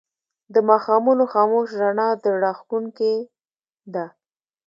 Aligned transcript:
د 0.53 0.55
ماښامونو 0.69 1.23
خاموش 1.33 1.67
رڼا 1.81 2.09
زړه 2.21 2.37
راښکونکې 2.43 3.13
ده 3.93 4.05